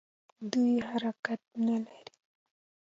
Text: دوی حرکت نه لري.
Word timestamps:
دوی 0.51 0.75
حرکت 0.89 1.41
نه 1.65 1.75
لري. 1.85 2.13